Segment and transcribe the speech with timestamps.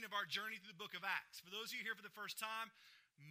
[0.00, 1.44] 13 of our journey through the book of Acts.
[1.44, 2.72] For those of you here for the first time,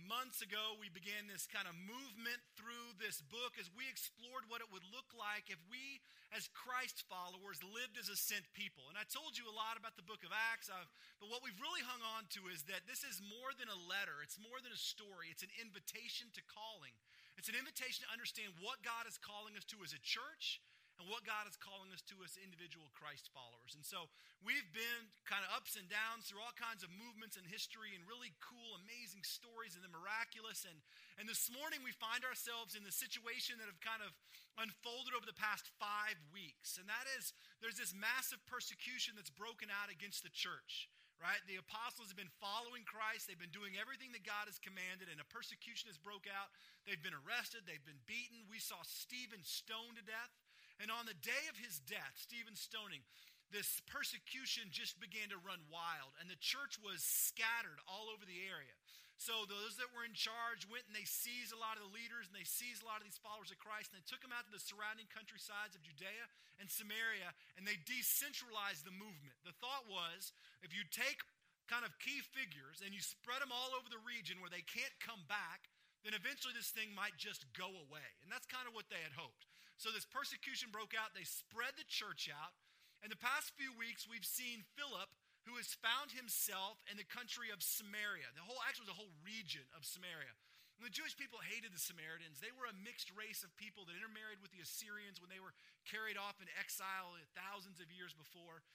[0.05, 4.61] months ago we began this kind of movement through this book as we explored what
[4.61, 5.97] it would look like if we,
[6.29, 8.85] as Christ followers, lived as a sent people.
[8.85, 11.57] And I told you a lot about the book of Acts, I've, but what we've
[11.57, 14.69] really hung on to is that this is more than a letter, it's more than
[14.69, 16.93] a story, it's an invitation to calling.
[17.33, 20.61] It's an invitation to understand what God is calling us to as a church
[20.99, 23.73] and what God is calling us to as individual Christ followers.
[23.73, 24.11] And so
[24.43, 28.03] we've been kind of ups and downs through all kinds of movements in history and
[28.03, 30.67] really cool, amazing stories and the miraculous.
[30.67, 30.75] And,
[31.15, 34.11] and this morning we find ourselves in the situation that have kind of
[34.59, 36.75] unfolded over the past five weeks.
[36.75, 37.31] And that is
[37.63, 41.43] there's this massive persecution that's broken out against the church right?
[41.51, 43.27] The apostles have been following Christ.
[43.27, 46.47] They've been doing everything that God has commanded, and a persecution has broke out.
[46.87, 47.67] They've been arrested.
[47.67, 48.47] They've been beaten.
[48.47, 50.31] We saw Stephen stoned to death.
[50.79, 53.03] And on the day of his death, Stephen stoning,
[53.51, 58.45] this persecution just began to run wild, and the church was scattered all over the
[58.47, 58.73] area.
[59.19, 62.31] So those that were in charge went and they seized a lot of the leaders
[62.31, 64.47] and they seized a lot of these followers of Christ and they took them out
[64.47, 66.23] to the surrounding countrysides of Judea
[66.55, 69.35] and Samaria and they decentralized the movement.
[69.43, 70.31] The thought was
[70.63, 71.19] if you take
[71.67, 74.95] kind of key figures and you spread them all over the region where they can't
[75.03, 75.67] come back,
[76.07, 78.07] then eventually this thing might just go away.
[78.23, 79.43] And that's kind of what they had hoped.
[79.79, 81.15] So this persecution broke out.
[81.15, 82.51] They spread the church out.
[82.99, 85.07] In the past few weeks, we've seen Philip,
[85.47, 88.27] who has found himself in the country of Samaria.
[88.35, 90.35] The whole, actually, the whole region of Samaria.
[90.75, 92.43] And the Jewish people hated the Samaritans.
[92.43, 95.55] They were a mixed race of people that intermarried with the Assyrians when they were
[95.87, 98.67] carried off in exile thousands of years before.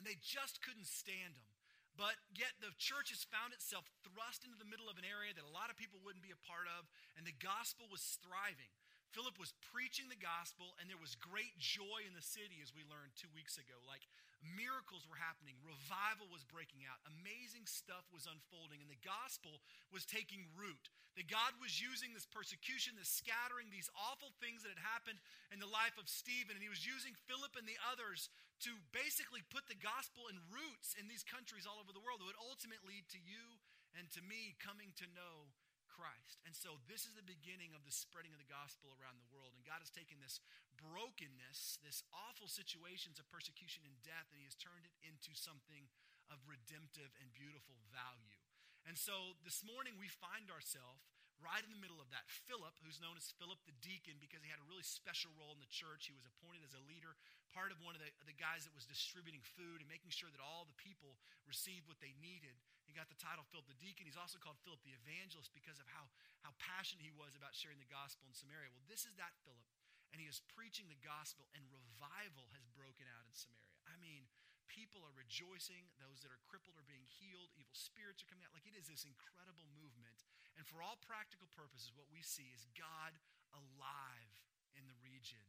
[0.00, 1.52] And they just couldn't stand them.
[1.92, 5.44] But yet the church has found itself thrust into the middle of an area that
[5.44, 6.88] a lot of people wouldn't be a part of,
[7.20, 8.72] and the gospel was thriving.
[9.12, 12.80] Philip was preaching the gospel, and there was great joy in the city, as we
[12.88, 13.76] learned two weeks ago.
[13.84, 14.08] Like
[14.40, 19.60] miracles were happening, revival was breaking out, amazing stuff was unfolding, and the gospel
[19.92, 20.88] was taking root.
[21.20, 25.20] That God was using this persecution, this scattering, these awful things that had happened
[25.52, 28.32] in the life of Stephen, and he was using Philip and the others
[28.64, 32.28] to basically put the gospel in roots in these countries all over the world that
[32.32, 33.60] would ultimately lead to you
[33.96, 35.52] and to me coming to know
[35.92, 36.40] Christ.
[36.48, 39.52] And so this is the beginning of the spreading of the gospel around the world.
[39.52, 40.40] And God has taken this
[40.80, 45.86] brokenness, this awful situations of persecution and death, and He has turned it into something
[46.32, 48.40] of redemptive and beautiful value.
[48.88, 51.06] And so this morning we find ourselves
[51.42, 52.26] right in the middle of that.
[52.46, 55.62] Philip, who's known as Philip the deacon because he had a really special role in
[55.62, 57.18] the church, he was appointed as a leader,
[57.50, 60.42] part of one of the, the guys that was distributing food and making sure that
[60.42, 62.54] all the people received what they needed.
[62.92, 64.04] He got the title Philip the deacon.
[64.04, 66.12] He's also called Philip the evangelist because of how,
[66.44, 68.68] how passionate he was about sharing the gospel in Samaria.
[68.76, 69.64] Well, this is that Philip,
[70.12, 73.80] and he is preaching the gospel, and revival has broken out in Samaria.
[73.88, 74.28] I mean,
[74.68, 75.88] people are rejoicing.
[75.96, 77.48] Those that are crippled are being healed.
[77.56, 78.52] Evil spirits are coming out.
[78.52, 80.28] Like it is this incredible movement.
[80.60, 83.16] And for all practical purposes, what we see is God
[83.56, 84.36] alive
[84.76, 85.40] in the region.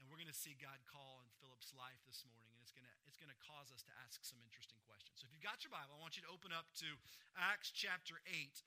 [0.00, 2.88] And we're going to see God call in Philip's life this morning, and it's going
[2.88, 5.20] to it's going to cause us to ask some interesting questions.
[5.20, 6.88] So if you've got your Bible, I want you to open up to
[7.36, 8.64] Acts chapter 8.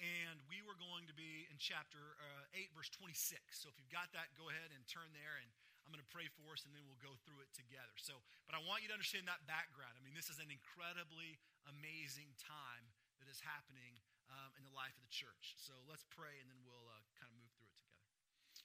[0.00, 3.38] And we were going to be in chapter uh, 8, verse 26.
[3.54, 5.38] So if you've got that, go ahead and turn there.
[5.38, 5.46] And
[5.84, 7.94] I'm going to pray for us and then we'll go through it together.
[8.00, 9.94] So, but I want you to understand that background.
[9.94, 11.38] I mean, this is an incredibly
[11.70, 12.90] amazing time
[13.22, 15.54] that is happening um, in the life of the church.
[15.60, 18.02] So let's pray and then we'll uh, kind of move through it together.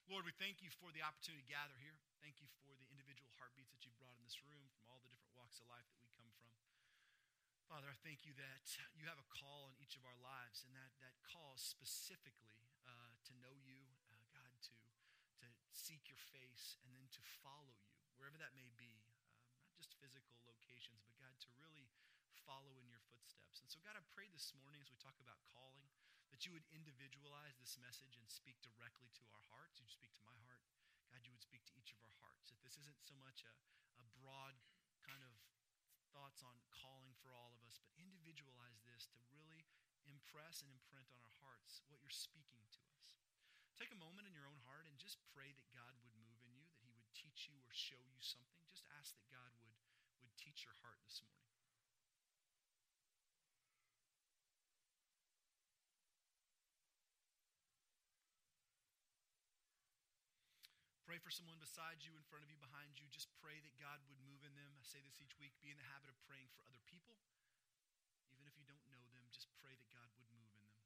[0.08, 2.00] Lord, we thank you for the opportunity to gather here.
[2.24, 5.12] Thank you for the individual heartbeats that you've brought in this room from all the
[5.12, 6.48] different walks of life that we come from.
[7.68, 8.64] Father, I thank you that
[8.96, 13.20] you have a call in each of our lives, and that, that call specifically uh,
[13.28, 14.80] to know you, uh, God, to,
[15.44, 19.76] to seek your face and then to follow you, wherever that may be, um, not
[19.76, 21.92] just physical locations, but God, to really
[22.48, 23.60] follow in your footsteps.
[23.60, 25.84] And so, God, I pray this morning as we talk about calling
[26.32, 29.80] that you would individualize this message and speak directly to our hearts.
[29.80, 30.64] You'd speak to my heart.
[31.10, 32.52] God, you would speak to each of our hearts.
[32.52, 33.54] That this isn't so much a,
[34.04, 34.56] a broad
[35.04, 35.34] kind of
[36.12, 39.64] thoughts on calling for all of us, but individualize this to really
[40.08, 43.20] impress and imprint on our hearts what you're speaking to us.
[43.78, 46.50] Take a moment in your own heart and just pray that God would move in
[46.50, 48.66] you, that He would teach you or show you something.
[48.66, 49.74] Just ask that God would,
[50.26, 51.57] would teach your heart this morning.
[61.28, 63.04] For someone beside you, in front of you, behind you.
[63.12, 64.72] Just pray that God would move in them.
[64.80, 67.20] I say this each week be in the habit of praying for other people.
[68.32, 70.80] Even if you don't know them, just pray that God would move in them.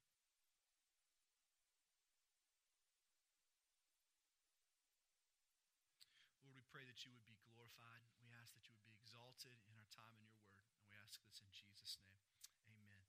[6.41, 8.01] Lord, we pray that you would be glorified.
[8.25, 10.65] We ask that you would be exalted in our time in your word.
[10.73, 12.17] And we ask this in Jesus' name.
[12.65, 13.05] Amen.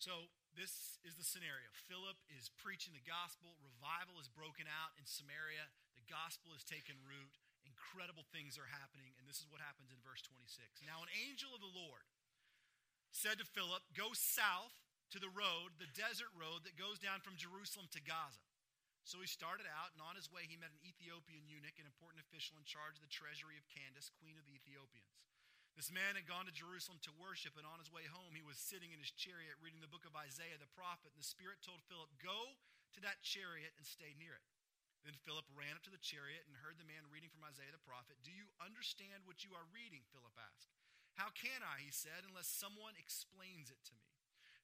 [0.00, 1.68] So, this is the scenario.
[1.90, 3.58] Philip is preaching the gospel.
[3.58, 5.66] Revival is broken out in Samaria.
[6.06, 7.34] Gospel has taken root.
[7.64, 9.16] Incredible things are happening.
[9.16, 10.84] And this is what happens in verse 26.
[10.84, 12.04] Now, an angel of the Lord
[13.14, 14.74] said to Philip, Go south
[15.14, 18.42] to the road, the desert road that goes down from Jerusalem to Gaza.
[19.04, 22.24] So he started out, and on his way, he met an Ethiopian eunuch, an important
[22.24, 25.12] official in charge of the treasury of Candace, queen of the Ethiopians.
[25.76, 28.56] This man had gone to Jerusalem to worship, and on his way home, he was
[28.56, 31.12] sitting in his chariot reading the book of Isaiah the prophet.
[31.12, 32.56] And the Spirit told Philip, Go
[32.96, 34.46] to that chariot and stay near it.
[35.04, 37.84] Then Philip ran up to the chariot and heard the man reading from Isaiah the
[37.84, 38.16] prophet.
[38.24, 40.00] Do you understand what you are reading?
[40.08, 40.72] Philip asked.
[41.20, 44.08] How can I, he said, unless someone explains it to me?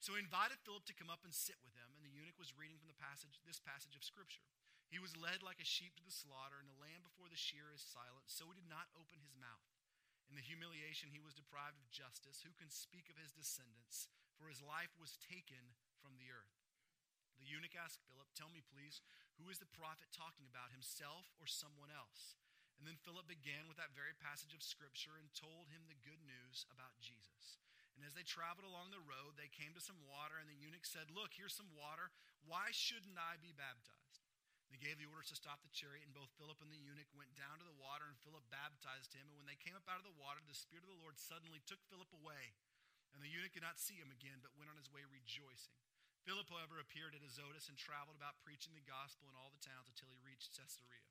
[0.00, 2.56] So he invited Philip to come up and sit with him, and the eunuch was
[2.56, 4.42] reading from the passage, this passage of Scripture.
[4.88, 7.76] He was led like a sheep to the slaughter, and the lamb before the shearer
[7.76, 9.68] is silent, so he did not open his mouth.
[10.26, 12.42] In the humiliation, he was deprived of justice.
[12.42, 14.08] Who can speak of his descendants?
[14.40, 16.58] For his life was taken from the earth.
[17.38, 19.04] The eunuch asked Philip, Tell me, please,
[19.40, 22.36] who is the prophet talking about, himself or someone else?
[22.76, 26.20] And then Philip began with that very passage of Scripture and told him the good
[26.20, 27.60] news about Jesus.
[27.96, 30.88] And as they traveled along the road, they came to some water, and the eunuch
[30.88, 32.08] said, Look, here's some water.
[32.48, 34.24] Why shouldn't I be baptized?
[34.72, 37.36] They gave the orders to stop the chariot, and both Philip and the eunuch went
[37.36, 39.28] down to the water, and Philip baptized him.
[39.28, 41.60] And when they came up out of the water, the Spirit of the Lord suddenly
[41.68, 42.56] took Philip away.
[43.12, 45.76] And the eunuch did not see him again, but went on his way rejoicing.
[46.28, 49.88] Philip, however, appeared at Azotus and traveled about preaching the gospel in all the towns
[49.88, 51.08] until he reached Caesarea.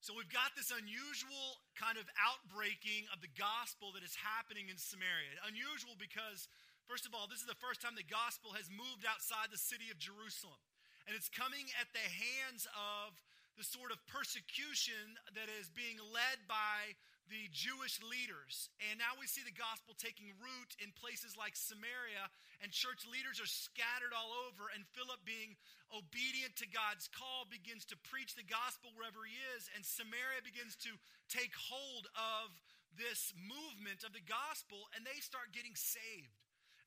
[0.00, 4.80] So we've got this unusual kind of outbreaking of the gospel that is happening in
[4.80, 5.36] Samaria.
[5.44, 6.48] Unusual because,
[6.88, 9.92] first of all, this is the first time the gospel has moved outside the city
[9.92, 10.56] of Jerusalem.
[11.04, 13.12] And it's coming at the hands of
[13.60, 16.96] the sort of persecution that is being led by
[17.30, 18.68] the Jewish leaders.
[18.90, 22.26] And now we see the gospel taking root in places like Samaria,
[22.58, 24.66] and church leaders are scattered all over.
[24.74, 25.54] And Philip, being
[25.94, 29.70] obedient to God's call, begins to preach the gospel wherever he is.
[29.72, 30.92] And Samaria begins to
[31.30, 32.50] take hold of
[32.98, 36.34] this movement of the gospel, and they start getting saved.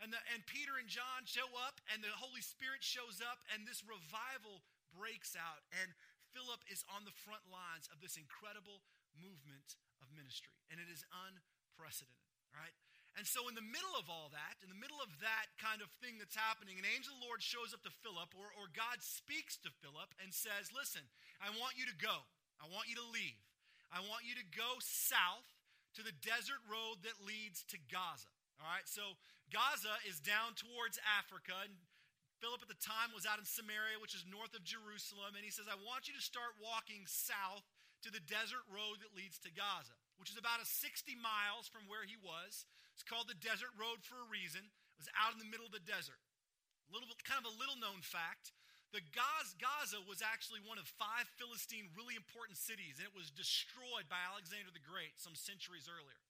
[0.03, 3.63] And, the, and Peter and John show up, and the Holy Spirit shows up, and
[3.63, 4.59] this revival
[4.91, 5.63] breaks out.
[5.79, 5.95] And
[6.35, 8.83] Philip is on the front lines of this incredible
[9.15, 10.51] movement of ministry.
[10.67, 12.75] And it is unprecedented, right?
[13.13, 15.93] And so, in the middle of all that, in the middle of that kind of
[16.01, 19.05] thing that's happening, an angel of the Lord shows up to Philip, or, or God
[19.05, 21.05] speaks to Philip and says, Listen,
[21.37, 22.25] I want you to go.
[22.57, 23.37] I want you to leave.
[23.93, 25.45] I want you to go south
[25.93, 28.33] to the desert road that leads to Gaza.
[28.57, 29.13] All right, so
[29.53, 31.77] Gaza is down towards Africa, and
[32.41, 35.53] Philip at the time was out in Samaria, which is north of Jerusalem, and he
[35.53, 37.63] says, I want you to start walking south
[38.03, 41.87] to the desert road that leads to Gaza, which is about a 60 miles from
[41.87, 42.67] where he was.
[42.93, 44.61] It's called the desert road for a reason.
[44.63, 46.19] It was out in the middle of the desert.
[46.87, 48.53] A little kind of a little known fact.
[48.93, 54.05] The Gaza was actually one of five Philistine really important cities, and it was destroyed
[54.05, 56.21] by Alexander the Great some centuries earlier.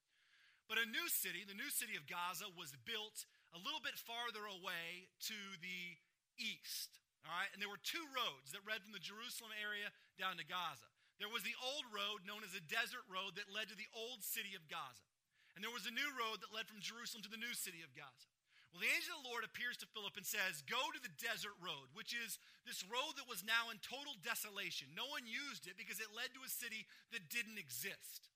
[0.72, 4.48] But a new city, the new city of Gaza, was built a little bit farther
[4.48, 6.00] away to the
[6.40, 7.04] east.
[7.28, 10.48] All right, and there were two roads that led from the Jerusalem area down to
[10.48, 10.93] Gaza.
[11.22, 14.26] There was the old road known as the desert road that led to the old
[14.26, 15.06] city of Gaza.
[15.54, 17.94] And there was a new road that led from Jerusalem to the new city of
[17.94, 18.30] Gaza.
[18.74, 21.54] Well, the angel of the Lord appears to Philip and says, Go to the desert
[21.62, 24.90] road, which is this road that was now in total desolation.
[24.98, 28.34] No one used it because it led to a city that didn't exist.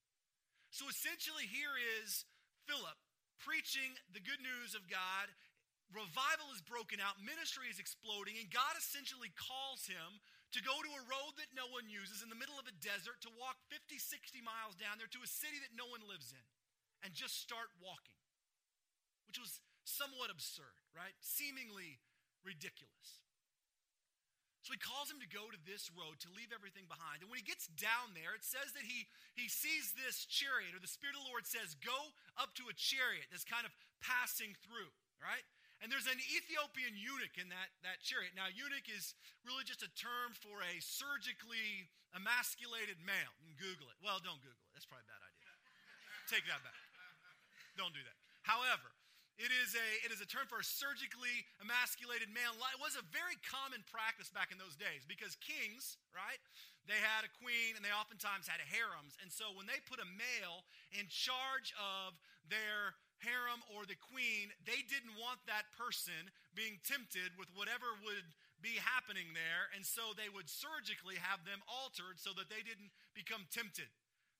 [0.69, 1.73] So essentially, here
[2.05, 2.29] is
[2.69, 3.01] Philip
[3.41, 5.33] preaching the good news of God.
[5.89, 10.21] Revival is broken out, ministry is exploding, and God essentially calls him
[10.55, 13.19] to go to a road that no one uses in the middle of a desert,
[13.27, 16.45] to walk 50, 60 miles down there to a city that no one lives in,
[17.03, 18.15] and just start walking,
[19.27, 21.15] which was somewhat absurd, right?
[21.19, 21.99] Seemingly
[22.47, 23.23] ridiculous.
[24.67, 27.23] So he calls him to go to this road, to leave everything behind.
[27.23, 30.83] And when he gets down there, it says that he, he sees this chariot, or
[30.83, 33.71] the Spirit of the Lord says, Go up to a chariot that's kind of
[34.03, 34.91] passing through,
[35.23, 35.47] right?
[35.77, 38.33] And there's an Ethiopian eunuch in that, that chariot.
[38.33, 39.13] Now, eunuch is
[39.45, 41.85] really just a term for a surgically
[42.17, 43.33] emasculated male.
[43.61, 43.97] Google it.
[44.01, 44.71] Well, don't Google it.
[44.73, 45.53] That's probably a bad idea.
[46.25, 46.81] Take that back.
[47.77, 48.17] Don't do that.
[48.41, 48.89] However,
[49.37, 52.57] it is, a, it is a term for a surgically emasculated male.
[52.73, 56.41] It was a very common practice back in those days because kings, right,
[56.89, 59.13] they had a queen and they oftentimes had harems.
[59.21, 62.17] And so when they put a male in charge of
[62.49, 68.27] their harem or the queen, they didn't want that person being tempted with whatever would
[68.61, 69.69] be happening there.
[69.73, 73.89] And so they would surgically have them altered so that they didn't become tempted.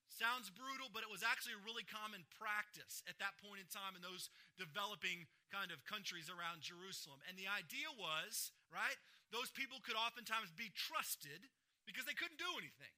[0.08, 3.92] Sounds brutal, but it was actually a really common practice at that point in time
[3.92, 7.20] in those developing kind of countries around Jerusalem.
[7.28, 8.96] And the idea was, right,
[9.30, 11.46] those people could oftentimes be trusted
[11.84, 12.94] because they couldn't do anything.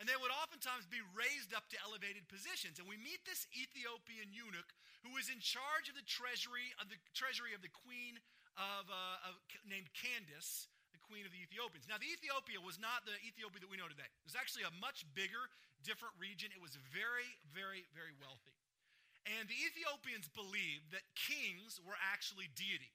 [0.00, 2.80] And they would oftentimes be raised up to elevated positions.
[2.80, 4.72] And we meet this Ethiopian eunuch
[5.04, 8.16] who is in charge of the treasury of the treasury of the queen
[8.56, 9.36] of, uh, of
[9.68, 11.84] named Candace, the queen of the Ethiopians.
[11.84, 14.08] Now, the Ethiopia was not the Ethiopia that we know today.
[14.08, 15.52] It was actually a much bigger,
[15.84, 16.48] different region.
[16.52, 18.56] It was very, very, very wealthy.
[19.28, 22.88] And the Ethiopians believed that kings were actually deity.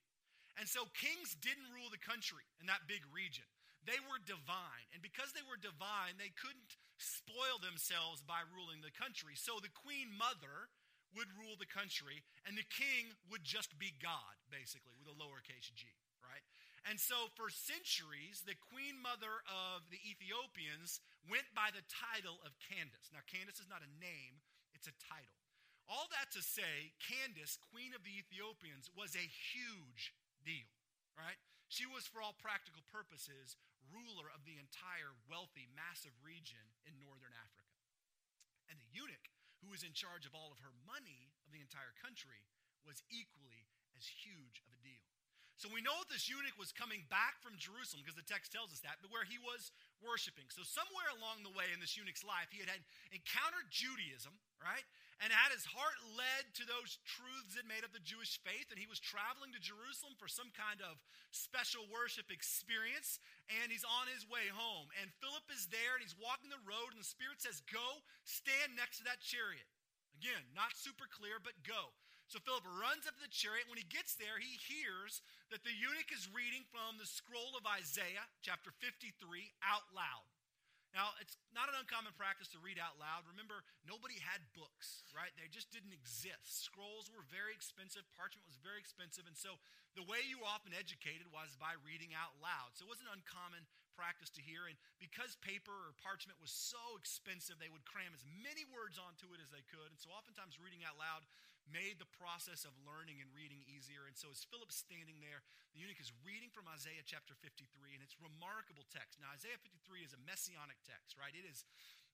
[0.57, 3.45] And so kings didn't rule the country in that big region.
[3.85, 4.87] They were divine.
[4.95, 9.35] And because they were divine, they couldn't spoil themselves by ruling the country.
[9.35, 10.71] So the queen mother
[11.15, 15.71] would rule the country, and the king would just be God, basically, with a lowercase
[15.71, 15.87] g,
[16.19, 16.43] right?
[16.83, 22.59] And so for centuries, the queen mother of the Ethiopians went by the title of
[22.59, 23.09] Candace.
[23.15, 24.43] Now, Candace is not a name,
[24.75, 25.39] it's a title.
[25.87, 30.69] All that to say, Candace, queen of the Ethiopians, was a huge deal,
[31.17, 31.39] right?
[31.71, 33.57] She was, for all practical purposes,
[33.93, 37.75] ruler of the entire wealthy, massive region in northern Africa.
[38.69, 39.29] And the eunuch,
[39.61, 42.45] who was in charge of all of her money of the entire country,
[42.85, 45.05] was equally as huge of a deal.
[45.55, 48.75] So we know that this eunuch was coming back from Jerusalem because the text tells
[48.75, 49.71] us that, but where he was
[50.03, 50.47] worshiping.
[50.51, 54.83] So somewhere along the way in this eunuch's life, he had, had encountered Judaism, right?
[55.23, 58.67] And had his heart led to those truths that made up the Jewish faith.
[58.71, 60.99] And he was traveling to Jerusalem for some kind of
[61.31, 63.23] special worship experience.
[63.47, 64.91] And he's on his way home.
[64.99, 66.91] And Philip is there and he's walking the road.
[66.91, 69.67] And the Spirit says, Go stand next to that chariot.
[70.19, 71.95] Again, not super clear, but go.
[72.25, 73.69] So Philip runs up to the chariot.
[73.69, 75.21] When he gets there, he hears
[75.53, 79.13] that the eunuch is reading from the scroll of Isaiah, chapter 53,
[79.61, 80.25] out loud.
[80.95, 83.27] Now, it's not an uncommon practice to read out loud.
[83.27, 85.27] Remember, nobody had books, right?
[85.35, 86.63] They just didn't exist.
[86.63, 89.59] Scrolls were very expensive, parchment was very expensive, and so
[89.99, 92.79] the way you were often educated was by reading out loud.
[92.79, 94.71] So it wasn't an uncommon practice to hear.
[94.71, 99.31] And because paper or parchment was so expensive, they would cram as many words onto
[99.35, 99.91] it as they could.
[99.91, 101.27] And so oftentimes reading out loud
[101.69, 104.05] made the process of learning and reading easier.
[104.05, 105.41] And so as Philip's standing there,
[105.73, 107.65] the eunuch is reading from Isaiah chapter 53,
[107.97, 109.17] and it's remarkable text.
[109.17, 111.33] Now, Isaiah 53 is a messianic text, right?
[111.33, 111.65] It is,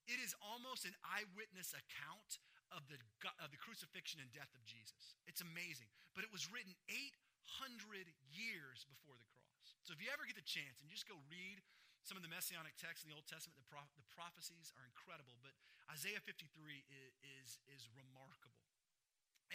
[0.08, 2.40] it is almost an eyewitness account
[2.72, 2.98] of the,
[3.44, 5.20] of the crucifixion and death of Jesus.
[5.28, 5.92] It's amazing.
[6.16, 9.76] But it was written 800 years before the cross.
[9.84, 11.60] So if you ever get the chance and you just go read
[12.02, 15.38] some of the messianic texts in the Old Testament, the, pro- the prophecies are incredible,
[15.44, 15.54] but
[15.92, 16.48] Isaiah 53
[16.90, 18.61] is, is, is remarkable.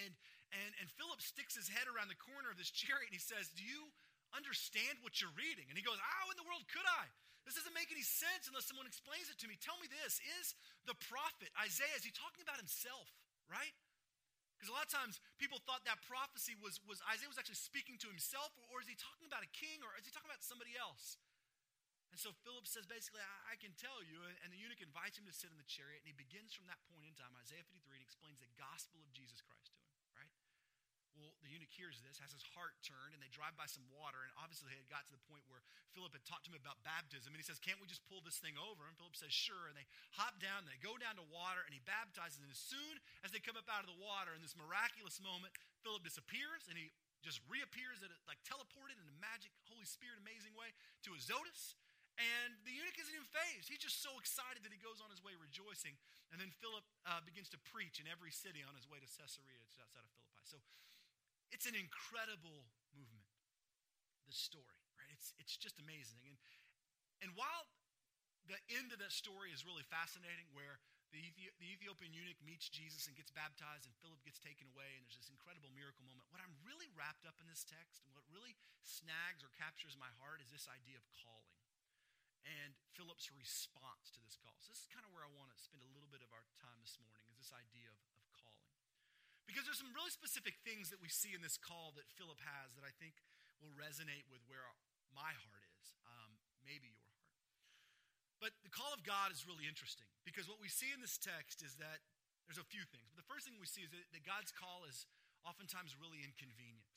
[0.04, 0.12] And,
[0.52, 3.48] and, and Philip sticks his head around the corner of this chariot and he says,
[3.56, 3.88] Do you
[4.36, 5.66] understand what you're reading?
[5.68, 7.08] And he goes, How in the world could I?
[7.46, 9.54] This doesn't make any sense unless someone explains it to me.
[9.62, 13.06] Tell me this Is the prophet, Isaiah, is he talking about himself,
[13.46, 13.74] right?
[14.56, 18.00] Because a lot of times people thought that prophecy was, was Isaiah was actually speaking
[18.00, 20.40] to himself, or, or is he talking about a king, or is he talking about
[20.40, 21.20] somebody else?
[22.08, 24.16] And so Philip says, basically, I, I, can tell you.
[24.40, 26.80] And the eunuch invites him to sit in the chariot, and he begins from that
[26.88, 29.85] point in time, Isaiah 53, and explains the gospel of Jesus Christ to him.
[31.16, 34.20] Well, the eunuch hears this, has his heart turned, and they drive by some water.
[34.20, 35.64] And obviously, they had got to the point where
[35.96, 37.32] Philip had talked to him about baptism.
[37.32, 38.84] And he says, Can't we just pull this thing over?
[38.84, 39.72] And Philip says, Sure.
[39.72, 42.44] And they hop down, they go down to water, and he baptizes.
[42.44, 45.56] And as soon as they come up out of the water in this miraculous moment,
[45.80, 46.92] Philip disappears and he
[47.24, 50.70] just reappears at a, like teleported in a magic Holy Spirit amazing way
[51.02, 51.78] to Azotus.
[52.16, 53.68] And the eunuch isn't even fazed.
[53.68, 56.00] He's just so excited that he goes on his way rejoicing.
[56.32, 59.60] And then Philip uh, begins to preach in every city on his way to Caesarea,
[59.68, 60.40] it's outside of Philippi.
[60.48, 60.56] So
[61.56, 63.24] it's an incredible movement,
[64.28, 65.08] the story, right?
[65.16, 66.20] It's, it's just amazing.
[66.28, 66.36] And,
[67.24, 67.64] and while
[68.44, 70.76] the end of that story is really fascinating, where
[71.16, 71.24] the,
[71.56, 75.16] the Ethiopian eunuch meets Jesus and gets baptized, and Philip gets taken away, and there's
[75.16, 76.28] this incredible miracle moment.
[76.28, 78.52] What I'm really wrapped up in this text, and what really
[78.84, 81.56] snags or captures my heart, is this idea of calling
[82.46, 84.54] and Philip's response to this call.
[84.62, 86.46] So, this is kind of where I want to spend a little bit of our
[86.62, 87.98] time this morning, is this idea of,
[89.46, 92.74] because there's some really specific things that we see in this call that Philip has
[92.74, 93.22] that I think
[93.62, 94.66] will resonate with where
[95.14, 96.36] my heart is, um,
[96.66, 97.16] maybe your heart.
[98.42, 101.64] But the call of God is really interesting because what we see in this text
[101.64, 102.04] is that
[102.44, 103.08] there's a few things.
[103.10, 105.08] But the first thing we see is that, that God's call is
[105.42, 106.96] oftentimes really inconvenient.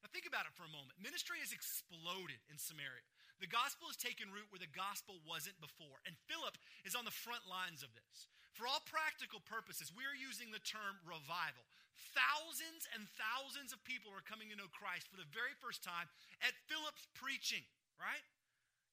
[0.00, 0.94] Now, think about it for a moment.
[1.02, 3.02] Ministry has exploded in Samaria.
[3.42, 5.98] The gospel has taken root where the gospel wasn't before.
[6.06, 6.54] And Philip
[6.86, 8.30] is on the front lines of this.
[8.54, 11.66] For all practical purposes, we are using the term revival.
[12.14, 16.06] Thousands and thousands of people are coming to know Christ for the very first time
[16.42, 17.62] at Philip's preaching,
[17.98, 18.24] right?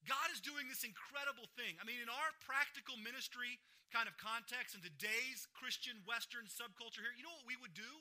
[0.05, 1.77] God is doing this incredible thing.
[1.81, 3.57] I mean, in our practical ministry
[3.89, 7.91] kind of context, in today's Christian Western subculture here, you know what we would do?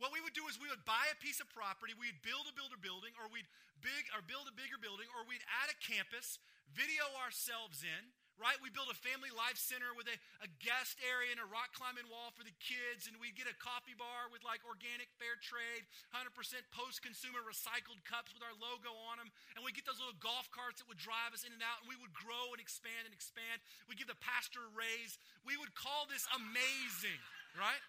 [0.00, 2.56] What we would do is we would buy a piece of property, we'd build a
[2.56, 3.48] builder building, or we'd
[3.80, 6.40] big or build a bigger building, or we'd add a campus,
[6.72, 8.02] video ourselves in,
[8.40, 8.56] right?
[8.60, 12.08] We build a family life center with a, a guest area and a rock climbing
[12.08, 15.84] wall for the kids, and we'd get a coffee bar with like organic fair trade,
[16.12, 16.32] 100%
[16.72, 20.48] post consumer recycled cups with our logo on them, and we'd get those little golf
[20.52, 23.14] carts that would drive us in and out, and we would grow and expand and
[23.14, 23.62] expand.
[23.86, 25.20] We'd give the pastor a raise.
[25.44, 27.20] We would call this amazing,
[27.56, 27.82] right?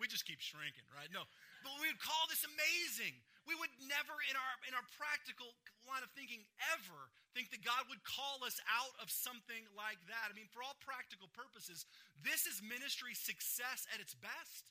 [0.00, 1.12] We just keep shrinking, right?
[1.12, 1.28] No.
[1.60, 3.12] But we would call this amazing.
[3.48, 5.52] We would never, in our, in our practical
[5.88, 6.44] line of thinking,
[6.76, 10.28] ever think that God would call us out of something like that.
[10.28, 11.88] I mean, for all practical purposes,
[12.20, 14.68] this is ministry success at its best.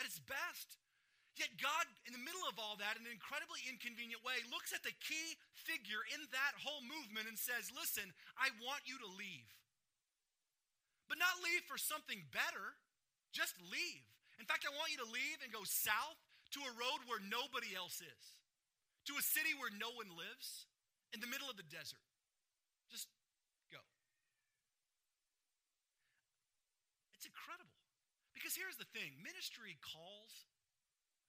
[0.00, 0.78] At its best.
[1.38, 4.82] Yet God, in the middle of all that, in an incredibly inconvenient way, looks at
[4.82, 9.46] the key figure in that whole movement and says, Listen, I want you to leave.
[11.06, 12.74] But not leave for something better,
[13.30, 14.02] just leave.
[14.42, 16.18] In fact, I want you to leave and go south
[16.56, 18.24] to a road where nobody else is,
[19.10, 20.68] to a city where no one lives,
[21.12, 22.04] in the middle of the desert.
[22.92, 23.08] Just
[23.72, 23.80] go.
[27.16, 27.72] It's incredible.
[28.36, 30.32] Because here's the thing ministry calls,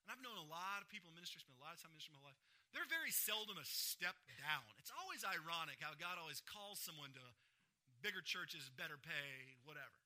[0.04, 2.00] and I've known a lot of people in ministry, spent a lot of time in
[2.00, 2.40] ministry in my life.
[2.70, 4.68] They're very seldom a step down.
[4.78, 7.26] It's always ironic how God always calls someone to
[8.06, 9.98] bigger churches, better pay, whatever.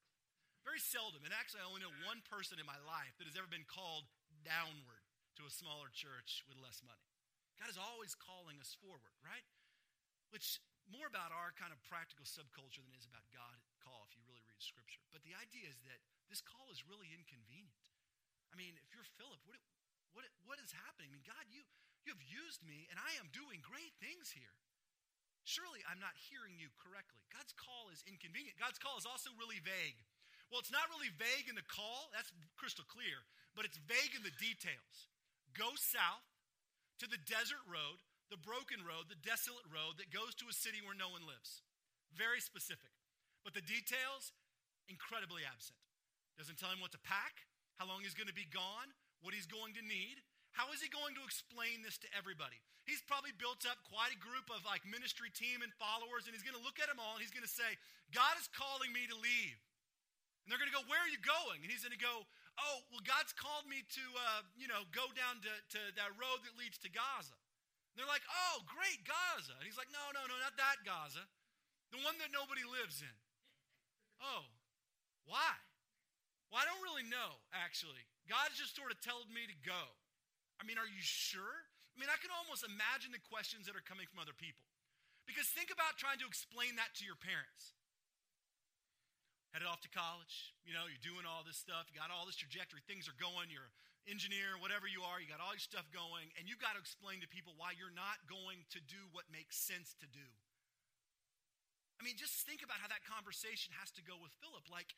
[0.63, 1.27] Very seldom.
[1.27, 4.07] And actually, I only know one person in my life that has ever been called
[4.47, 5.02] downward
[5.39, 7.09] to a smaller church with less money.
[7.57, 9.45] God is always calling us forward, right?
[10.33, 10.57] Which
[10.89, 14.43] more about our kind of practical subculture than is about God call if you really
[14.43, 15.03] read scripture.
[15.11, 17.85] But the idea is that this call is really inconvenient.
[18.51, 19.59] I mean, if you're Philip, what,
[20.13, 21.09] what, what is happening?
[21.09, 21.63] I mean, God, you,
[22.05, 24.55] you have used me and I am doing great things here.
[25.43, 27.19] Surely I'm not hearing you correctly.
[27.27, 28.55] God's call is inconvenient.
[28.55, 29.99] God's call is also really vague.
[30.47, 33.25] Well, it's not really vague in the call, that's crystal clear,
[33.57, 35.09] but it's vague in the details.
[35.53, 36.25] Go south
[36.99, 40.81] to the desert road, the broken road, the desolate road that goes to a city
[40.81, 41.61] where no one lives.
[42.13, 42.93] Very specific.
[43.45, 44.33] But the details,
[44.89, 45.77] incredibly absent.
[46.37, 47.45] Doesn't tell him what to pack,
[47.77, 48.89] how long he's going to be gone,
[49.21, 50.21] what he's going to need.
[50.53, 52.61] How is he going to explain this to everybody?
[52.85, 56.45] He's probably built up quite a group of like ministry team and followers, and he's
[56.45, 57.79] going to look at them all and he's going to say,
[58.13, 59.57] God is calling me to leave.
[60.43, 61.63] And they're going to go, Where are you going?
[61.63, 65.09] And he's going to go, Oh, well, God's called me to, uh, you know, go
[65.17, 67.33] down to, to that road that leads to Gaza.
[67.33, 69.57] And they're like, Oh, great, Gaza.
[69.57, 71.25] And he's like, No, no, no, not that Gaza.
[71.93, 73.17] The one that nobody lives in.
[74.21, 74.49] Oh,
[75.25, 75.53] why?
[76.49, 78.05] Well, I don't really know, actually.
[78.29, 79.83] God's just sort of told me to go.
[80.61, 81.65] I mean, are you sure?
[81.93, 84.65] I mean, I can almost imagine the questions that are coming from other people.
[85.29, 87.77] Because think about trying to explain that to your parents
[89.53, 90.51] headed off to college.
[90.65, 91.85] You know, you're doing all this stuff.
[91.87, 92.81] You got all this trajectory.
[92.89, 93.53] Things are going.
[93.53, 93.69] You're
[94.09, 95.21] engineer, whatever you are.
[95.21, 96.33] You got all your stuff going.
[96.35, 99.55] And you got to explain to people why you're not going to do what makes
[99.55, 100.27] sense to do.
[102.01, 104.67] I mean, just think about how that conversation has to go with Philip.
[104.67, 104.91] Like,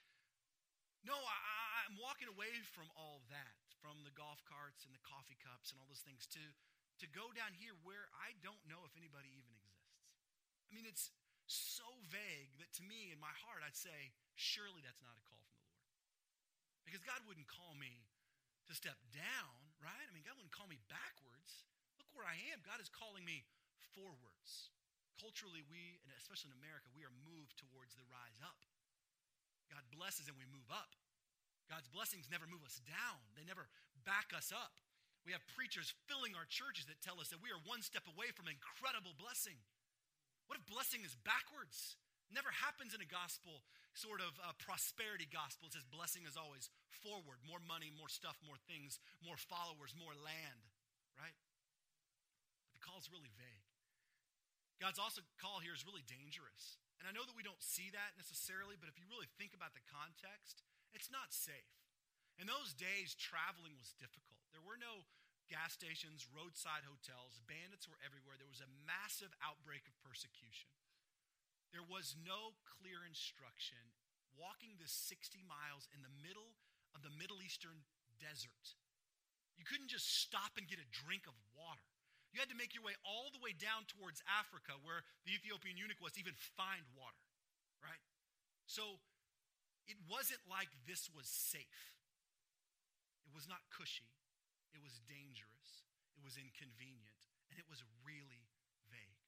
[1.06, 5.38] no, I, am walking away from all that, from the golf carts and the coffee
[5.38, 8.98] cups and all those things, to, to go down here where I don't know if
[8.98, 10.02] anybody even exists.
[10.66, 11.14] I mean, it's
[11.46, 15.42] so vague that to me, in my heart, I'd say, surely that's not a call
[15.48, 15.92] from the Lord.
[16.84, 18.06] Because God wouldn't call me
[18.70, 20.06] to step down, right?
[20.06, 21.66] I mean, God wouldn't call me backwards.
[21.98, 22.62] Look where I am.
[22.62, 23.48] God is calling me
[23.96, 24.70] forwards.
[25.16, 28.60] Culturally, we, and especially in America, we are moved towards the rise up.
[29.72, 30.94] God blesses and we move up.
[31.72, 33.66] God's blessings never move us down, they never
[34.06, 34.78] back us up.
[35.26, 38.30] We have preachers filling our churches that tell us that we are one step away
[38.30, 39.58] from incredible blessing.
[40.46, 41.98] What if blessing is backwards?
[42.30, 45.72] Never happens in a gospel, sort of uh, prosperity gospel.
[45.72, 46.68] It says blessing is always
[47.04, 50.62] forward more money, more stuff, more things, more followers, more land,
[51.16, 51.36] right?
[52.68, 53.66] But the call is really vague.
[54.84, 56.78] God's also call here is really dangerous.
[57.00, 59.76] And I know that we don't see that necessarily, but if you really think about
[59.76, 61.76] the context, it's not safe.
[62.36, 64.44] In those days, traveling was difficult.
[64.52, 65.08] There were no
[65.48, 68.36] gas stations, roadside hotels, bandits were everywhere.
[68.36, 70.68] There was a massive outbreak of persecution.
[71.76, 73.92] There was no clear instruction
[74.40, 76.56] walking this 60 miles in the middle
[76.96, 77.84] of the Middle Eastern
[78.16, 78.80] desert.
[79.60, 81.84] You couldn't just stop and get a drink of water.
[82.32, 85.76] You had to make your way all the way down towards Africa, where the Ethiopian
[85.76, 87.28] eunuch was, to even find water,
[87.84, 88.00] right?
[88.72, 89.04] So
[89.88, 91.92] it wasn't like this was safe.
[93.28, 94.08] It was not cushy.
[94.72, 95.84] It was dangerous.
[96.16, 97.20] It was inconvenient.
[97.52, 98.48] And it was really
[98.92, 99.20] vague.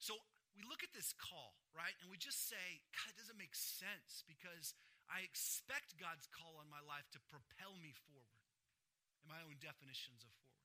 [0.00, 0.16] So
[0.58, 1.94] we look at this call, right?
[2.02, 4.74] And we just say, God, it doesn't make sense because
[5.06, 8.42] I expect God's call on my life to propel me forward
[9.22, 10.58] in my own definitions of forward.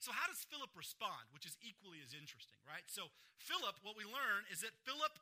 [0.00, 2.84] So, how does Philip respond, which is equally as interesting, right?
[2.88, 5.12] So, Philip, what we learn is that Philip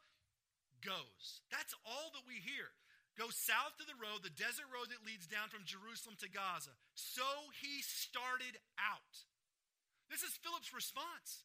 [0.82, 1.42] goes.
[1.50, 2.70] That's all that we hear.
[3.18, 6.70] Go south to the road, the desert road that leads down from Jerusalem to Gaza.
[6.94, 7.26] So
[7.58, 9.26] he started out.
[10.06, 11.42] This is Philip's response.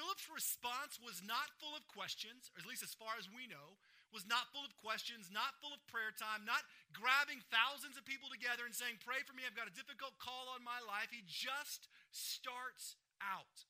[0.00, 3.76] Philip's response was not full of questions, or at least as far as we know,
[4.16, 6.64] was not full of questions, not full of prayer time, not
[6.96, 10.48] grabbing thousands of people together and saying, Pray for me, I've got a difficult call
[10.56, 11.12] on my life.
[11.12, 13.68] He just starts out.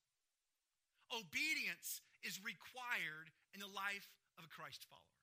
[1.10, 4.06] Obedience is required in the life
[4.38, 5.18] of a Christ follower.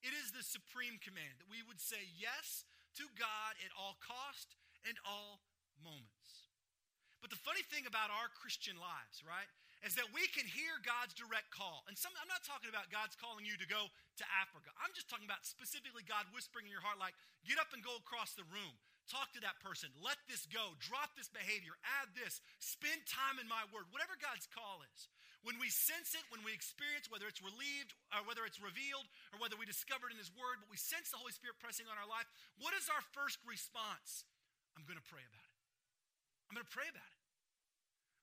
[0.00, 2.64] It is the supreme command that we would say yes
[2.96, 4.56] to God at all cost
[4.88, 5.44] and all
[5.84, 6.48] moments.
[7.20, 11.16] But the funny thing about our Christian lives, right, is that we can hear God's
[11.16, 11.84] direct call.
[11.88, 14.68] And some, I'm not talking about God's calling you to go to Africa.
[14.76, 17.16] I'm just talking about specifically God whispering in your heart, like,
[17.48, 18.76] get up and go across the room.
[19.08, 19.90] Talk to that person.
[19.98, 20.76] Let this go.
[20.78, 21.74] Drop this behavior.
[21.98, 22.38] Add this.
[22.60, 23.88] Spend time in my word.
[23.90, 25.10] Whatever God's call is.
[25.40, 29.40] When we sense it, when we experience, whether it's relieved or whether it's revealed or
[29.40, 31.96] whether we discover it in His Word, but we sense the Holy Spirit pressing on
[31.96, 32.28] our life,
[32.60, 34.28] what is our first response?
[34.76, 35.56] I'm going to pray about it.
[36.52, 37.19] I'm going to pray about it.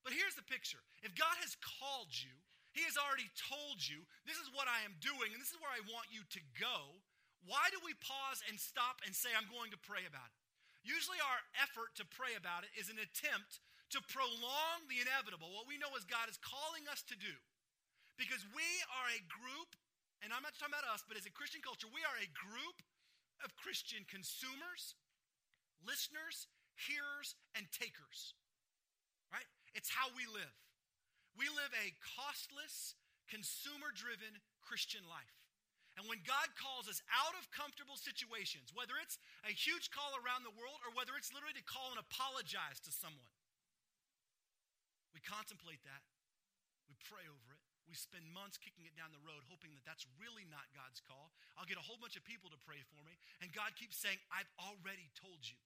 [0.08, 2.32] But here's the picture if God has called you,
[2.72, 5.68] He has already told you, this is what I am doing, and this is where
[5.68, 6.96] I want you to go.
[7.44, 10.40] Why do we pause and stop and say, I'm going to pray about it?
[10.80, 13.60] Usually, our effort to pray about it is an attempt
[13.92, 17.36] to prolong the inevitable, what we know is God is calling us to do.
[18.16, 18.64] Because we
[18.96, 19.76] are a group,
[20.24, 22.80] and I'm not talking about us, but as a Christian culture, we are a group
[23.44, 24.96] of Christian consumers,
[25.84, 26.48] listeners,
[26.80, 28.32] hearers, and takers.
[29.78, 30.58] It's how we live.
[31.38, 32.98] We live a costless,
[33.30, 35.38] consumer driven Christian life.
[35.94, 40.42] And when God calls us out of comfortable situations, whether it's a huge call around
[40.42, 43.30] the world or whether it's literally to call and apologize to someone,
[45.14, 46.02] we contemplate that.
[46.90, 47.62] We pray over it.
[47.86, 51.30] We spend months kicking it down the road, hoping that that's really not God's call.
[51.54, 53.14] I'll get a whole bunch of people to pray for me.
[53.38, 55.56] And God keeps saying, I've already told you.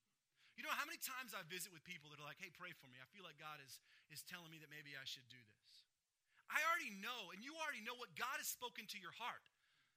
[0.56, 2.86] You know how many times I visit with people that are like, hey, pray for
[2.92, 3.00] me.
[3.00, 3.80] I feel like God is,
[4.12, 5.72] is telling me that maybe I should do this.
[6.52, 9.40] I already know, and you already know what God has spoken to your heart.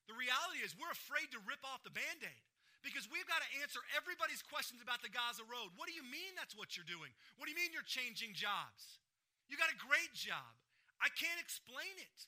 [0.07, 2.45] The reality is, we're afraid to rip off the band aid
[2.85, 5.73] because we've got to answer everybody's questions about the Gaza Road.
[5.75, 7.11] What do you mean that's what you're doing?
[7.35, 9.01] What do you mean you're changing jobs?
[9.49, 10.53] You got a great job.
[11.01, 12.19] I can't explain it.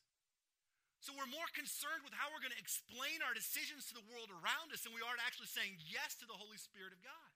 [0.99, 4.33] So we're more concerned with how we're going to explain our decisions to the world
[4.33, 7.26] around us than we are actually saying yes to the Holy Spirit of God.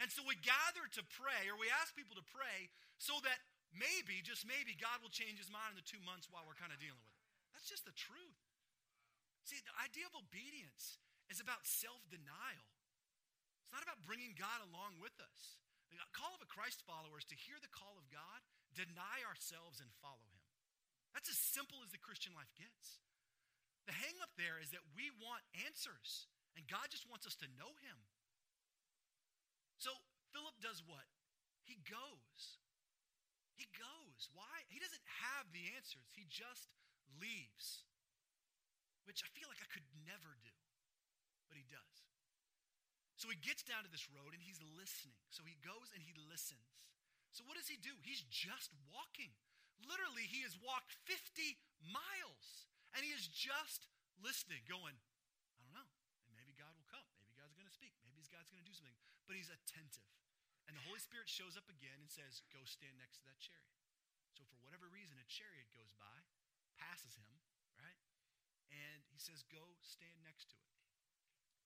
[0.00, 2.68] And so we gather to pray, or we ask people to pray,
[3.00, 3.40] so that
[3.72, 6.72] maybe, just maybe, God will change his mind in the two months while we're kind
[6.72, 7.28] of dealing with it.
[7.56, 8.40] That's just the truth.
[9.48, 11.00] See, the idea of obedience
[11.32, 12.68] is about self denial,
[13.64, 15.62] it's not about bringing God along with us.
[15.88, 18.42] The call of a Christ follower is to hear the call of God
[18.76, 20.44] deny ourselves and follow him.
[21.16, 23.00] That's as simple as the Christian life gets.
[23.88, 26.28] The hang up there is that we want answers,
[26.58, 27.98] and God just wants us to know him.
[29.76, 29.92] So
[30.32, 31.04] Philip does what?
[31.64, 32.60] He goes.
[33.56, 34.28] He goes.
[34.32, 34.64] Why?
[34.68, 36.68] He doesn't have the answers, he just
[37.20, 37.84] leaves,
[39.08, 40.56] which I feel like I could never do,
[41.48, 41.96] but he does.
[43.16, 45.16] So he gets down to this road and he's listening.
[45.32, 46.84] So he goes and he listens.
[47.32, 47.92] So what does he do?
[48.04, 49.32] He's just walking.
[49.80, 53.88] Literally, he has walked 50 miles and he is just
[54.20, 54.96] listening, going,
[55.56, 55.88] I don't know.
[56.36, 57.04] Maybe God will come.
[57.20, 57.96] Maybe God's going to speak.
[58.04, 58.96] Maybe God's going to do something.
[59.26, 60.06] But he's attentive.
[60.66, 63.78] And the Holy Spirit shows up again and says, Go stand next to that chariot.
[64.34, 66.26] So, for whatever reason, a chariot goes by,
[66.78, 67.34] passes him,
[67.78, 67.98] right?
[68.70, 70.74] And he says, Go stand next to it.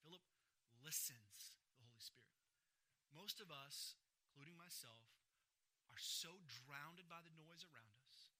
[0.05, 0.25] Philip
[0.85, 2.37] listens, to the Holy Spirit.
[3.13, 3.97] Most of us,
[4.29, 5.05] including myself,
[5.93, 8.31] are so drowned by the noise around us,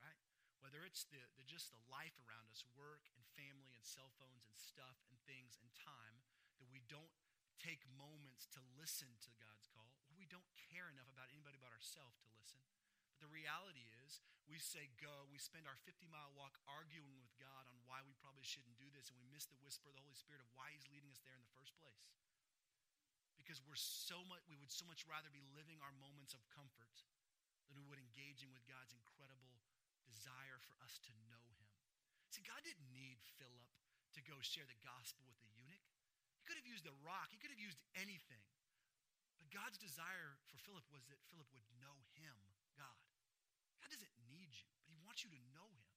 [0.00, 0.16] right?
[0.62, 4.46] Whether it's the, the just the life around us, work and family and cell phones
[4.46, 6.22] and stuff and things and time,
[6.62, 7.10] that we don't
[7.60, 11.76] take moments to listen to God's call, or we don't care enough about anybody but
[11.76, 12.60] ourselves to listen.
[13.12, 17.36] But the reality is, we say go, we spend our 50 mile walk arguing with
[17.36, 20.02] God on why we probably shouldn't do this, and we miss the whisper of the
[20.02, 22.00] Holy Spirit of why He's leading us there in the first place
[23.50, 27.02] because we're so much we would so much rather be living our moments of comfort
[27.66, 29.58] than we would engaging with God's incredible
[30.06, 31.66] desire for us to know him.
[32.30, 33.66] See, God didn't need Philip
[34.14, 35.49] to go share the gospel with the.
[36.40, 38.40] He could have used a rock, he could have used anything.
[39.36, 42.36] But God's desire for Philip was that Philip would know him,
[42.80, 43.04] God.
[43.84, 45.88] God doesn't need you, but he wants you to know him.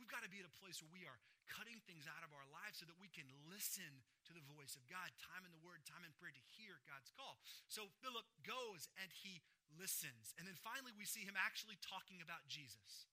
[0.00, 1.20] We've got to be at a place where we are
[1.52, 3.88] cutting things out of our lives so that we can listen
[4.28, 7.10] to the voice of God, time in the Word, time in prayer to hear God's
[7.16, 7.40] call.
[7.66, 9.40] So Philip goes and he
[9.74, 10.36] listens.
[10.36, 13.08] And then finally, we see him actually talking about Jesus.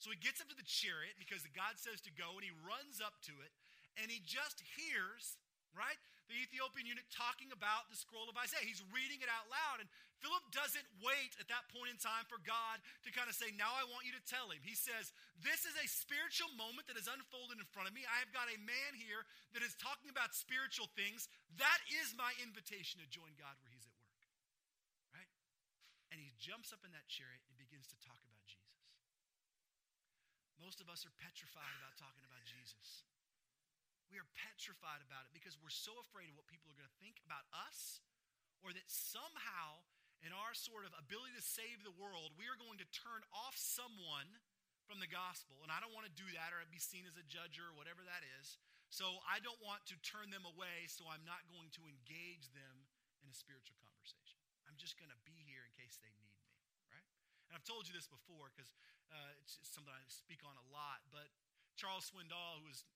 [0.00, 3.00] So he gets up to the chariot because God says to go, and he runs
[3.00, 3.52] up to it,
[3.96, 5.40] and he just hears
[5.74, 5.98] right?
[6.26, 8.66] The Ethiopian eunuch talking about the scroll of Isaiah.
[8.66, 9.78] He's reading it out loud.
[9.78, 13.54] And Philip doesn't wait at that point in time for God to kind of say,
[13.54, 14.58] Now I want you to tell him.
[14.66, 18.02] He says, This is a spiritual moment that is unfolded in front of me.
[18.08, 19.22] I have got a man here
[19.54, 21.30] that is talking about spiritual things.
[21.62, 24.20] That is my invitation to join God where he's at work.
[25.14, 25.30] Right?
[26.10, 28.66] And he jumps up in that chariot and begins to talk about Jesus.
[30.58, 33.04] Most of us are petrified about talking about Jesus.
[34.10, 37.00] We are petrified about it because we're so afraid of what people are going to
[37.02, 38.00] think about us
[38.62, 39.82] or that somehow,
[40.24, 43.58] in our sort of ability to save the world, we are going to turn off
[43.58, 44.26] someone
[44.86, 45.58] from the gospel.
[45.66, 48.06] And I don't want to do that or be seen as a judger or whatever
[48.06, 48.56] that is.
[48.88, 52.86] So I don't want to turn them away, so I'm not going to engage them
[53.20, 54.38] in a spiritual conversation.
[54.70, 56.46] I'm just going to be here in case they need me,
[56.94, 57.06] right?
[57.50, 58.70] And I've told you this before because
[59.10, 61.34] uh, it's something I speak on a lot, but
[61.74, 62.86] Charles Swindoll, who was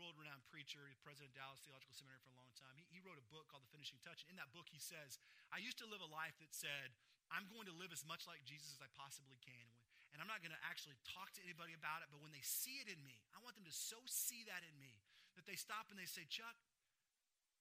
[0.00, 2.72] world-renowned preacher, president of Dallas Theological Seminary for a long time.
[2.80, 4.24] He, he wrote a book called The Finishing Touch.
[4.32, 5.20] In that book, he says,
[5.52, 6.96] I used to live a life that said,
[7.28, 9.68] I'm going to live as much like Jesus as I possibly can.
[10.10, 12.82] And I'm not going to actually talk to anybody about it, but when they see
[12.82, 14.98] it in me, I want them to so see that in me
[15.38, 16.58] that they stop and they say, Chuck,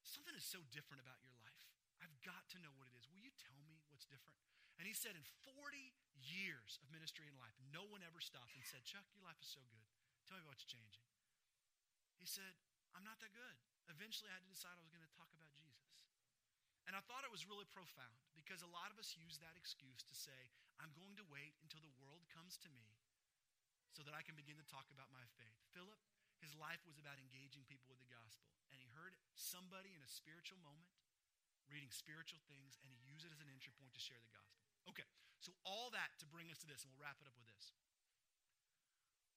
[0.02, 1.62] something is so different about your life.
[2.02, 3.06] I've got to know what it is.
[3.12, 4.40] Will you tell me what's different?
[4.82, 8.64] And he said, in 40 years of ministry and life, no one ever stopped and
[8.66, 9.86] said, Chuck, your life is so good.
[10.26, 11.04] Tell me what's changing.
[12.20, 12.54] He said,
[12.94, 13.58] I'm not that good.
[13.88, 16.06] Eventually, I had to decide I was going to talk about Jesus.
[16.86, 20.06] And I thought it was really profound because a lot of us use that excuse
[20.06, 20.52] to say,
[20.82, 22.86] I'm going to wait until the world comes to me
[23.94, 25.58] so that I can begin to talk about my faith.
[25.74, 26.02] Philip,
[26.42, 28.50] his life was about engaging people with the gospel.
[28.74, 30.90] And he heard somebody in a spiritual moment
[31.70, 34.66] reading spiritual things, and he used it as an entry point to share the gospel.
[34.90, 35.06] Okay,
[35.38, 37.72] so all that to bring us to this, and we'll wrap it up with this.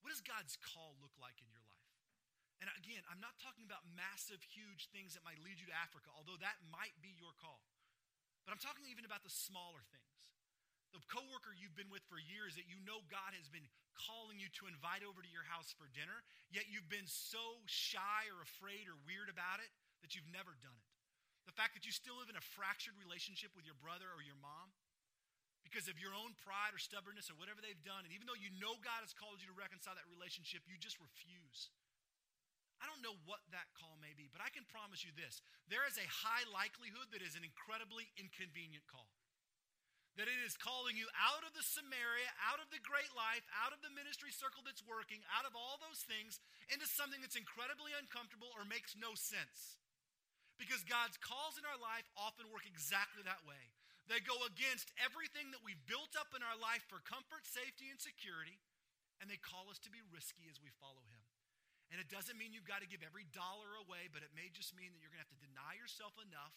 [0.01, 1.62] What does God's call look like in your life?
[2.63, 6.15] And again, I'm not talking about massive, huge things that might lead you to Africa,
[6.15, 7.59] although that might be your call.
[8.47, 10.15] But I'm talking even about the smaller things.
[10.95, 13.67] The coworker you've been with for years that you know God has been
[13.99, 16.23] calling you to invite over to your house for dinner,
[16.55, 19.73] yet you've been so shy or afraid or weird about it
[20.07, 20.89] that you've never done it.
[21.49, 24.39] The fact that you still live in a fractured relationship with your brother or your
[24.39, 24.71] mom
[25.67, 28.53] because of your own pride or stubbornness or whatever they've done, and even though you
[28.61, 31.73] know God has called you to reconcile that relationship, you just refuse.
[33.03, 35.99] Don't know what that call may be, but I can promise you this there is
[35.99, 39.11] a high likelihood that is an incredibly inconvenient call.
[40.15, 43.75] That it is calling you out of the Samaria, out of the great life, out
[43.75, 46.39] of the ministry circle that's working, out of all those things,
[46.71, 49.83] into something that's incredibly uncomfortable or makes no sense.
[50.55, 53.75] Because God's calls in our life often work exactly that way.
[54.07, 57.99] They go against everything that we've built up in our life for comfort, safety, and
[57.99, 58.63] security,
[59.19, 61.22] and they call us to be risky as we follow Him.
[61.93, 64.73] And it doesn't mean you've got to give every dollar away, but it may just
[64.73, 66.57] mean that you're going to have to deny yourself enough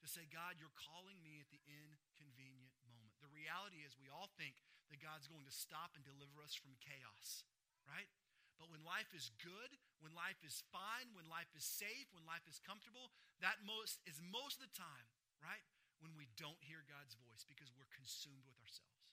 [0.00, 3.12] to say, God, you're calling me at the inconvenient moment.
[3.20, 4.56] The reality is, we all think
[4.88, 7.44] that God's going to stop and deliver us from chaos,
[7.84, 8.08] right?
[8.56, 12.48] But when life is good, when life is fine, when life is safe, when life
[12.48, 13.12] is comfortable,
[13.44, 15.08] that most is most of the time,
[15.44, 15.64] right?
[16.00, 19.12] When we don't hear God's voice because we're consumed with ourselves.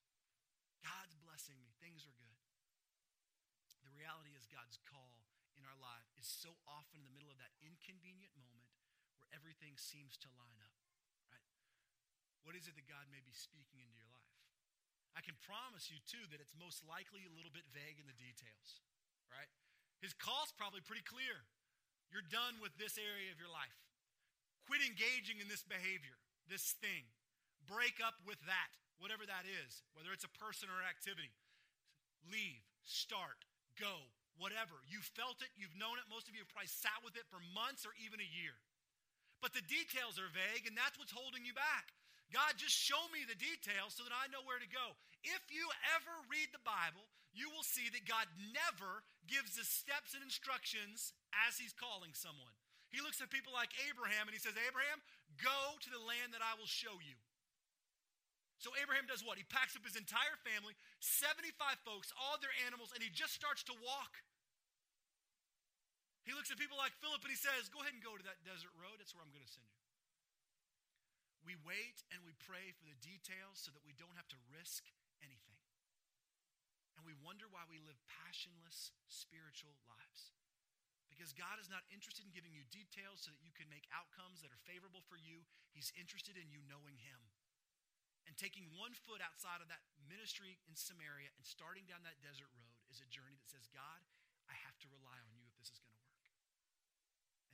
[0.79, 1.75] God's blessing me.
[1.83, 2.39] Things are good.
[3.83, 5.11] The reality is God's call
[5.61, 8.73] in our life is so often in the middle of that inconvenient moment
[9.21, 10.73] where everything seems to line up,
[11.29, 11.45] right?
[12.41, 14.33] What is it that God may be speaking into your life?
[15.13, 18.17] I can promise you, too, that it's most likely a little bit vague in the
[18.17, 18.81] details,
[19.29, 19.51] right?
[20.01, 21.45] His call's probably pretty clear.
[22.09, 23.77] You're done with this area of your life.
[24.65, 26.17] Quit engaging in this behavior,
[26.49, 27.05] this thing.
[27.69, 31.35] Break up with that, whatever that is, whether it's a person or activity.
[32.25, 33.45] Leave, start,
[33.77, 34.09] go,
[34.41, 34.81] whatever.
[34.89, 36.09] You felt it, you've known it.
[36.09, 38.57] Most of you have probably sat with it for months or even a year.
[39.37, 41.93] But the details are vague, and that's what's holding you back.
[42.33, 44.97] God, just show me the details so that I know where to go.
[45.21, 47.05] If you ever read the Bible,
[47.37, 51.13] you will see that God never gives the steps and instructions
[51.45, 52.55] as He's calling someone.
[52.89, 54.99] He looks at people like Abraham and He says, Abraham,
[55.37, 57.19] go to the land that I will show you.
[58.61, 59.41] So Abraham does what?
[59.41, 63.65] He packs up his entire family, 75 folks, all their animals, and he just starts
[63.65, 64.21] to walk.
[66.25, 68.45] He looks at people like Philip and he says, Go ahead and go to that
[68.45, 69.01] desert road.
[69.01, 69.81] That's where I'm going to send you.
[71.41, 74.85] We wait and we pray for the details so that we don't have to risk
[75.25, 75.57] anything.
[76.93, 80.37] And we wonder why we live passionless spiritual lives.
[81.09, 84.45] Because God is not interested in giving you details so that you can make outcomes
[84.45, 85.41] that are favorable for you.
[85.73, 87.19] He's interested in you knowing Him.
[88.29, 92.53] And taking one foot outside of that ministry in Samaria and starting down that desert
[92.53, 94.05] road is a journey that says, God,
[94.45, 95.90] I have to rely on you if this is going to.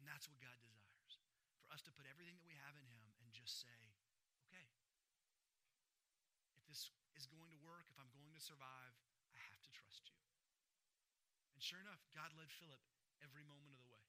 [0.07, 1.19] That's what God desires
[1.67, 3.77] for us to put everything that we have in Him and just say,
[4.47, 4.65] okay,
[6.55, 6.89] if this
[7.19, 8.95] is going to work, if I'm going to survive,
[9.35, 10.17] I have to trust you.
[11.53, 12.79] And sure enough, God led Philip
[13.19, 14.07] every moment of the way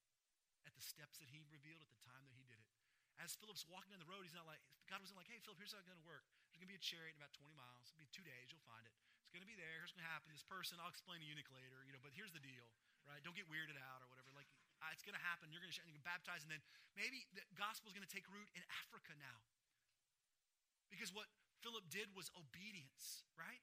[0.63, 2.71] at the steps that he revealed at the time that he did it.
[3.19, 5.75] As Philip's walking down the road, he's not like, God wasn't like, hey, Philip, here's
[5.75, 6.23] how it's going to work.
[6.49, 7.91] There's going to be a chariot in about 20 miles.
[7.91, 8.55] It'll be two days.
[8.55, 8.95] You'll find it.
[9.27, 9.83] It's going to be there.
[9.83, 10.31] Here's going to happen.
[10.31, 12.71] This person, I'll explain to eunuch later, you know, but here's the deal,
[13.05, 13.19] right?
[13.27, 14.31] Don't get weirded out or whatever.
[14.33, 14.49] Like,
[14.81, 15.51] uh, it's going to happen.
[15.51, 16.63] You're going to, you're going to baptize, and then
[16.95, 19.39] maybe the gospel is going to take root in Africa now.
[20.89, 21.29] Because what
[21.61, 23.61] Philip did was obedience, right?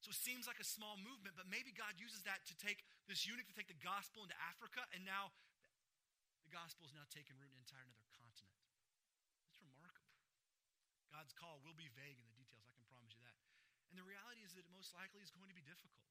[0.00, 3.28] So it seems like a small movement, but maybe God uses that to take this
[3.28, 5.28] eunuch to take the gospel into Africa, and now
[6.48, 8.56] the gospel is now taking root in an entire another continent.
[9.52, 10.16] It's remarkable.
[11.12, 13.36] God's call will be vague in the details, I can promise you that.
[13.92, 16.08] And the reality is that it most likely is going to be difficult.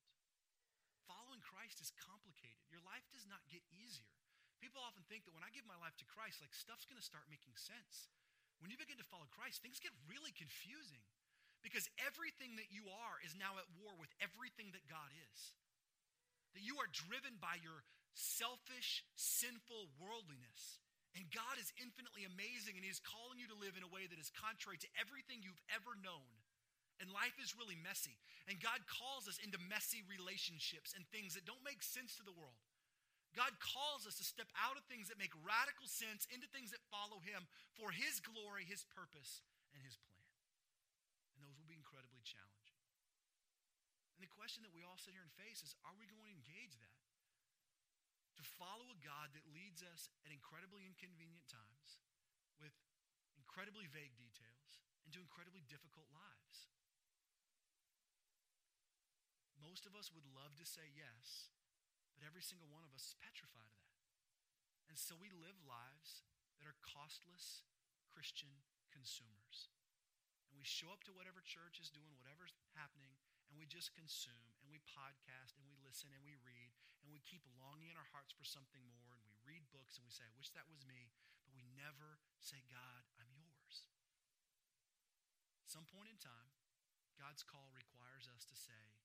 [1.10, 2.62] Following Christ is complicated.
[2.70, 4.14] Your life does not get easier.
[4.60, 7.06] People often think that when I give my life to Christ, like stuff's going to
[7.06, 8.12] start making sense.
[8.60, 11.04] When you begin to follow Christ, things get really confusing
[11.64, 15.40] because everything that you are is now at war with everything that God is.
[16.56, 17.84] That you are driven by your
[18.16, 20.82] selfish, sinful worldliness.
[21.18, 24.06] And God is infinitely amazing, and He is calling you to live in a way
[24.06, 26.30] that is contrary to everything you've ever known.
[27.00, 28.20] And life is really messy.
[28.52, 32.36] And God calls us into messy relationships and things that don't make sense to the
[32.36, 32.60] world.
[33.38, 36.82] God calls us to step out of things that make radical sense into things that
[36.90, 37.46] follow Him
[37.78, 40.26] for His glory, His purpose, and His plan.
[41.38, 42.78] And those will be incredibly challenging.
[44.18, 46.28] And the question that we all sit here and face is are we going to
[46.28, 47.00] engage that?
[48.40, 52.00] to follow a God that leads us at incredibly inconvenient times
[52.64, 52.72] with
[53.36, 56.72] incredibly vague details into incredibly difficult lives.
[59.60, 61.52] Most of us would love to say yes,
[62.20, 64.04] but every single one of us is petrified of that.
[64.92, 66.28] And so we live lives
[66.60, 67.64] that are costless
[68.12, 68.52] Christian
[68.92, 69.72] consumers.
[70.52, 73.16] And we show up to whatever church is doing whatever's happening,
[73.48, 77.24] and we just consume and we podcast and we listen and we read and we
[77.24, 80.28] keep longing in our hearts for something more and we read books and we say,
[80.28, 81.16] I wish that was me,
[81.48, 83.88] but we never say, God, I'm yours.
[85.64, 86.52] At some point in time,
[87.16, 88.99] God's call requires us to say,